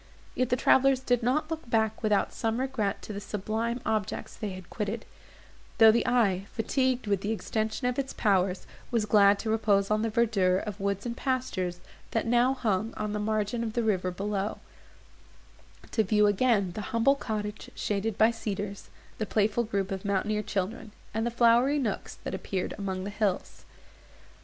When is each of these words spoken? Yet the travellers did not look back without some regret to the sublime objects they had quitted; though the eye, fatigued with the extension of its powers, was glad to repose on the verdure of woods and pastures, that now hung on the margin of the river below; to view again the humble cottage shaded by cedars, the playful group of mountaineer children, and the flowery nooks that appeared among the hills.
Yet 0.33 0.49
the 0.49 0.55
travellers 0.55 0.99
did 0.99 1.21
not 1.21 1.51
look 1.51 1.69
back 1.69 2.01
without 2.01 2.33
some 2.33 2.59
regret 2.59 3.03
to 3.03 3.13
the 3.13 3.19
sublime 3.21 3.79
objects 3.85 4.35
they 4.35 4.49
had 4.49 4.71
quitted; 4.71 5.05
though 5.77 5.91
the 5.91 6.07
eye, 6.07 6.47
fatigued 6.53 7.05
with 7.05 7.21
the 7.21 7.31
extension 7.31 7.85
of 7.85 7.99
its 7.99 8.11
powers, 8.11 8.65
was 8.89 9.05
glad 9.05 9.37
to 9.37 9.51
repose 9.51 9.91
on 9.91 10.01
the 10.01 10.09
verdure 10.09 10.57
of 10.57 10.79
woods 10.79 11.05
and 11.05 11.15
pastures, 11.15 11.81
that 12.09 12.25
now 12.25 12.55
hung 12.55 12.95
on 12.97 13.13
the 13.13 13.19
margin 13.19 13.63
of 13.63 13.73
the 13.73 13.83
river 13.83 14.09
below; 14.09 14.57
to 15.91 16.03
view 16.03 16.25
again 16.25 16.71
the 16.71 16.81
humble 16.89 17.13
cottage 17.13 17.69
shaded 17.75 18.17
by 18.17 18.31
cedars, 18.31 18.89
the 19.19 19.27
playful 19.27 19.63
group 19.63 19.91
of 19.91 20.03
mountaineer 20.03 20.41
children, 20.41 20.91
and 21.13 21.27
the 21.27 21.29
flowery 21.29 21.77
nooks 21.77 22.15
that 22.23 22.33
appeared 22.33 22.73
among 22.79 23.03
the 23.03 23.11
hills. 23.11 23.65